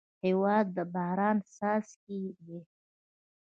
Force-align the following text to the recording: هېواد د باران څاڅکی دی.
هېواد 0.25 0.65
د 0.75 0.77
باران 0.93 1.37
څاڅکی 1.53 2.21
دی. 2.45 2.59